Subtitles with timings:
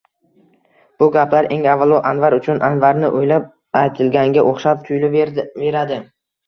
[1.03, 3.49] Bu gaplar, eng avvalo, Anvar uchun, Anvarni o’ylab
[3.85, 6.05] aytilganga o’xshab tuyulaveradi.